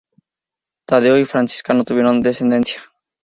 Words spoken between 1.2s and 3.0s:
Francisca no tuvieron descendencia.